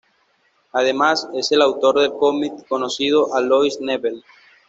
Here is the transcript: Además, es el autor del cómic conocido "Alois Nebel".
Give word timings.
Además, 0.71 1.29
es 1.35 1.51
el 1.51 1.61
autor 1.61 1.99
del 1.99 2.13
cómic 2.13 2.67
conocido 2.67 3.35
"Alois 3.35 3.79
Nebel". 3.81 4.23